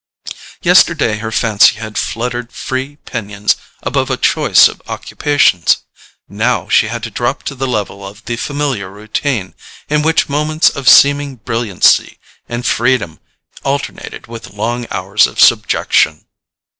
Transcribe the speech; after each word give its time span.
Yesterday 0.63 1.17
her 1.19 1.31
fancy 1.31 1.75
had 1.75 1.95
fluttered 1.95 2.51
free 2.51 2.95
pinions 3.05 3.55
above 3.83 4.09
a 4.09 4.17
choice 4.17 4.67
of 4.67 4.81
occupations; 4.87 5.77
now 6.27 6.67
she 6.67 6.87
had 6.87 7.03
to 7.03 7.11
drop 7.11 7.43
to 7.43 7.53
the 7.53 7.67
level 7.67 8.03
of 8.03 8.25
the 8.25 8.35
familiar 8.35 8.89
routine, 8.89 9.53
in 9.89 10.01
which 10.01 10.27
moments 10.27 10.69
of 10.69 10.89
seeming 10.89 11.35
brilliancy 11.35 12.17
and 12.49 12.65
freedom 12.65 13.19
alternated 13.63 14.25
with 14.25 14.55
long 14.55 14.87
hours 14.89 15.27
of 15.27 15.39
subjection. 15.39 16.25